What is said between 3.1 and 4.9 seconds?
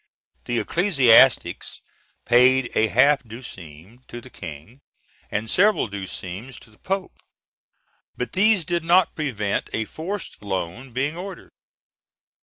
décime to the King,